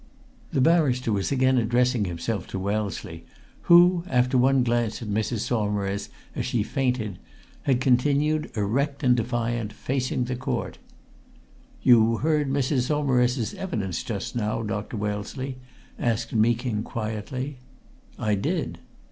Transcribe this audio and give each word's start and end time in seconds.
The 0.51 0.61
barrister 0.61 1.11
was 1.11 1.31
again 1.31 1.59
addressing 1.59 2.05
himself 2.05 2.47
to 2.47 2.57
Wellesley, 2.59 3.23
who, 3.69 4.03
after 4.07 4.35
one 4.35 4.63
glance 4.63 4.99
at 5.03 5.07
Mrs. 5.07 5.41
Saumarez 5.41 6.09
as 6.35 6.43
she 6.43 6.63
fainted, 6.63 7.19
had 7.65 7.79
continued, 7.81 8.49
erect 8.55 9.03
and 9.03 9.15
defiant, 9.15 9.71
facing 9.71 10.23
the 10.23 10.35
Court. 10.35 10.79
"You 11.83 12.17
heard 12.17 12.49
Mrs. 12.49 12.87
Saumarez's 12.87 13.53
evidence 13.53 14.01
just 14.01 14.35
now, 14.35 14.63
Dr. 14.63 14.97
Wellesley?" 14.97 15.59
asked 15.99 16.33
Meeking 16.33 16.81
quietly. 16.81 17.59
"I 18.17 18.33
did!" 18.33 18.79